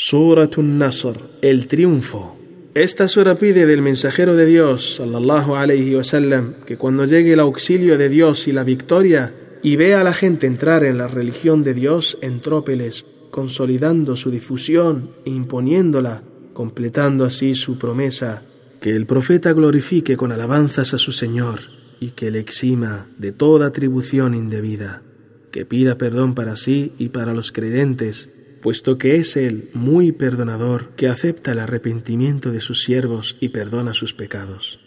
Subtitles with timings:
[0.00, 2.38] Suratun Nasr, el triunfo.
[2.74, 7.98] Esta sura pide del mensajero de Dios, sallallahu alayhi wasallam, que cuando llegue el auxilio
[7.98, 11.74] de Dios y la victoria, y vea a la gente entrar en la religión de
[11.74, 16.22] Dios en trópeles, consolidando su difusión e imponiéndola,
[16.52, 18.44] completando así su promesa,
[18.80, 21.58] que el profeta glorifique con alabanzas a su Señor
[21.98, 25.02] y que le exima de toda atribución indebida,
[25.50, 28.28] que pida perdón para sí y para los creyentes,
[28.68, 33.94] puesto que es Él muy perdonador, que acepta el arrepentimiento de sus siervos y perdona
[33.94, 34.78] sus pecados.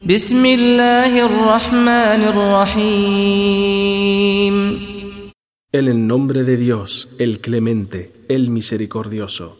[0.00, 0.10] En
[5.86, 9.58] el nombre de Dios, el clemente, el misericordioso.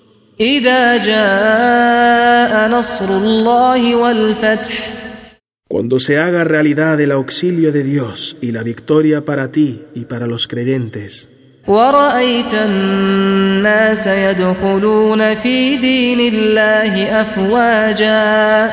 [5.69, 10.27] Cuando se haga realidad el auxilio de Dios y la victoria para ti y para
[10.27, 11.36] los creyentes
[11.68, 18.72] ورأيت الناس يدخلون في دين الله أفواجا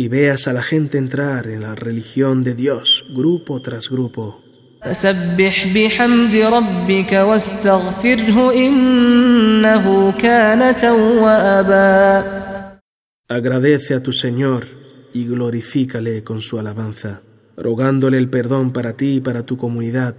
[0.00, 4.40] Y veas a la gente entrar en la religión de Dios, grupo tras grupo.
[4.84, 12.24] فسبح بحمد ربك واستغفره إنه كان توابا
[13.30, 14.64] Agradece a tu Señor
[15.12, 17.22] y glorifícale con su alabanza,
[17.56, 20.14] rogándole el perdón para ti y para tu comunidad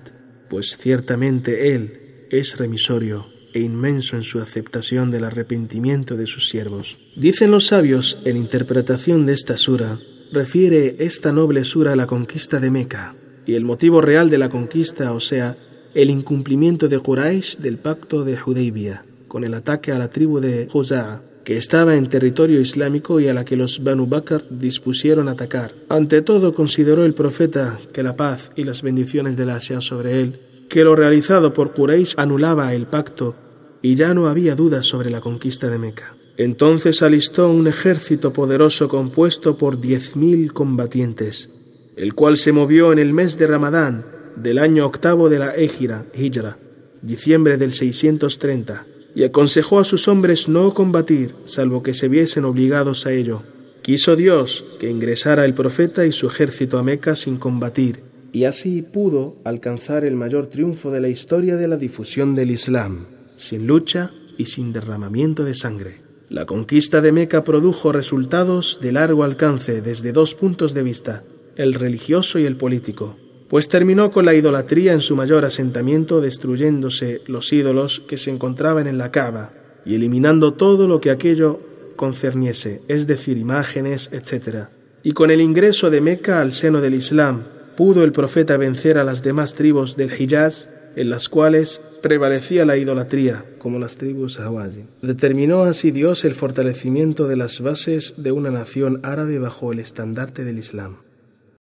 [0.55, 6.97] pues ciertamente Él es remisorio e inmenso en su aceptación del arrepentimiento de sus siervos.
[7.17, 9.99] Dicen los sabios, en interpretación de esta sura,
[10.31, 14.49] refiere esta noble sura a la conquista de Meca, y el motivo real de la
[14.49, 15.57] conquista, o sea,
[15.93, 20.69] el incumplimiento de Quraysh del pacto de Hudaybiyah, con el ataque a la tribu de
[20.71, 25.75] Juzá, que estaba en territorio islámico y a la que los Banu Bakr dispusieron atacar.
[25.91, 30.23] Ante todo consideró el profeta que la paz y las bendiciones de la sean sobre
[30.23, 33.37] él, que lo realizado por Quraysh anulaba el pacto
[33.83, 36.17] y ya no había dudas sobre la conquista de Meca.
[36.39, 41.51] Entonces alistó un ejército poderoso compuesto por diez mil combatientes,
[41.97, 46.07] el cual se movió en el mes de Ramadán del año octavo de la Égira,
[46.15, 46.59] Hijra,
[47.03, 53.07] diciembre del 630 y aconsejó a sus hombres no combatir, salvo que se viesen obligados
[53.07, 53.43] a ello.
[53.83, 58.01] Quiso Dios que ingresara el profeta y su ejército a Meca sin combatir,
[58.33, 63.07] y así pudo alcanzar el mayor triunfo de la historia de la difusión del Islam,
[63.37, 65.97] sin lucha y sin derramamiento de sangre.
[66.31, 71.23] La conquista de Meca produjo resultados de largo alcance desde dos puntos de vista,
[71.57, 73.17] el religioso y el político
[73.55, 78.89] pues terminó con la idolatría en su mayor asentamiento, destruyéndose los ídolos que se encontraban
[78.89, 79.53] en la cava
[79.87, 81.61] y eliminando todo lo que aquello
[81.95, 84.71] concerniese, es decir, imágenes, etc.
[85.05, 87.43] Y con el ingreso de Meca al seno del Islam,
[87.77, 92.77] pudo el profeta vencer a las demás tribus del Hijaz, en las cuales prevalecía la
[92.77, 94.89] idolatría, como las tribus Hawazin.
[95.01, 100.43] Determinó así Dios el fortalecimiento de las bases de una nación árabe bajo el estandarte
[100.43, 101.04] del Islam.